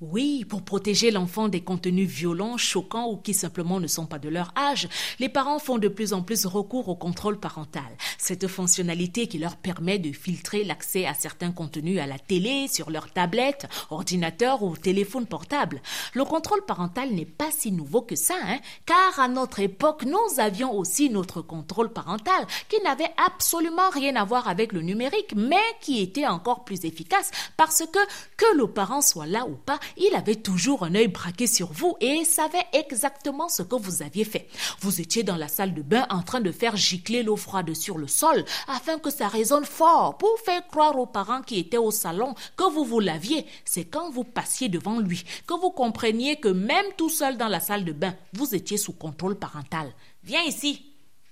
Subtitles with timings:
[0.00, 4.28] Oui, pour protéger l'enfant des contenus violents, choquants ou qui simplement ne sont pas de
[4.28, 7.82] leur âge, les parents font de plus en plus recours au contrôle parental.
[8.16, 12.90] Cette fonctionnalité qui leur permet de filtrer l'accès à certains contenus à la télé, sur
[12.90, 15.82] leur tablette, ordinateur ou téléphone portable.
[16.14, 20.38] Le contrôle parental n'est pas si nouveau que ça, hein, car à notre époque, nous
[20.38, 25.56] avions aussi notre contrôle parental qui n'avait absolument rien à voir avec le numérique, mais
[25.80, 27.98] qui était encore plus efficace parce que
[28.36, 31.96] que le parent soit là ou pas, il avait toujours un œil braqué sur vous
[32.00, 34.48] et savait exactement ce que vous aviez fait.
[34.80, 37.98] Vous étiez dans la salle de bain en train de faire gicler l'eau froide sur
[37.98, 41.90] le sol afin que ça résonne fort pour faire croire aux parents qui étaient au
[41.90, 43.46] salon que vous vous laviez.
[43.64, 47.60] C'est quand vous passiez devant lui que vous compreniez que même tout seul dans la
[47.60, 49.92] salle de bain, vous étiez sous contrôle parental.
[50.22, 50.84] Viens ici.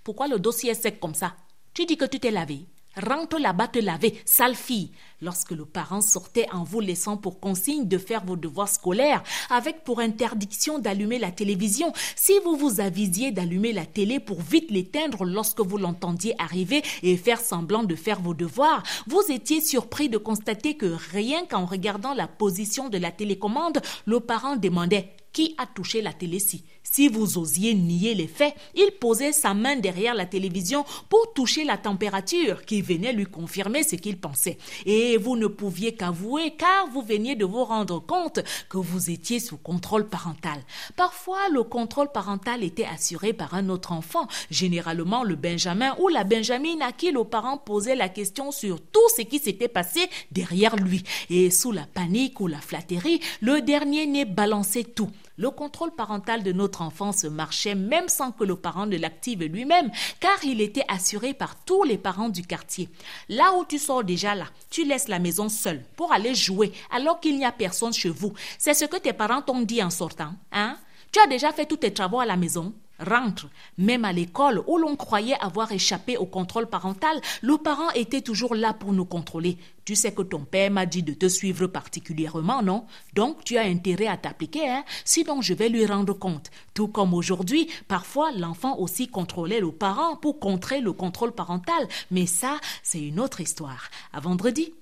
[0.04, 1.34] Pourquoi le dossier est sec comme ça?
[1.74, 4.90] Tu dis que tu t'es lavé Rentre là-bas te laver, sale fille.
[5.20, 9.84] Lorsque le parent sortait en vous laissant pour consigne de faire vos devoirs scolaires, avec
[9.84, 15.24] pour interdiction d'allumer la télévision, si vous vous avisiez d'allumer la télé pour vite l'éteindre
[15.24, 20.18] lorsque vous l'entendiez arriver et faire semblant de faire vos devoirs, vous étiez surpris de
[20.18, 25.66] constater que rien qu'en regardant la position de la télécommande, le parent demandait qui a
[25.66, 30.14] touché la télé ci Si vous osiez nier les faits, il posait sa main derrière
[30.14, 34.56] la télévision pour toucher la température qui venait lui confirmer ce qu'il pensait.
[34.86, 39.38] Et vous ne pouviez qu'avouer car vous veniez de vous rendre compte que vous étiez
[39.38, 40.58] sous contrôle parental.
[40.96, 46.24] Parfois, le contrôle parental était assuré par un autre enfant, généralement le Benjamin ou la
[46.24, 50.76] Benjamine à qui le parent posait la question sur tout ce qui s'était passé derrière
[50.76, 51.04] lui.
[51.28, 55.10] Et sous la panique ou la flatterie, le dernier n'est balancé tout.
[55.38, 59.90] Le contrôle parental de notre enfance marchait même sans que le parent ne l'active lui-même,
[60.18, 62.88] car il était assuré par tous les parents du quartier.
[63.28, 67.20] Là où tu sors déjà là, tu laisses la maison seule pour aller jouer alors
[67.20, 68.32] qu'il n'y a personne chez vous.
[68.58, 70.78] C'est ce que tes parents t'ont dit en sortant, hein?
[71.12, 72.74] Tu as déjà fait tous tes travaux à la maison?
[72.98, 73.48] Rentre.
[73.78, 78.54] Même à l'école, où l'on croyait avoir échappé au contrôle parental, le parent était toujours
[78.54, 79.58] là pour nous contrôler.
[79.84, 82.86] Tu sais que ton père m'a dit de te suivre particulièrement, non?
[83.14, 84.84] Donc tu as intérêt à t'appliquer, hein?
[85.04, 86.50] Sinon, je vais lui rendre compte.
[86.74, 91.86] Tout comme aujourd'hui, parfois l'enfant aussi contrôlait le parent pour contrer le contrôle parental.
[92.10, 93.90] Mais ça, c'est une autre histoire.
[94.12, 94.74] À vendredi.